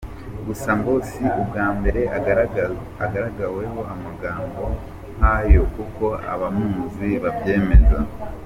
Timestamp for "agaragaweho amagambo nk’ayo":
3.05-5.61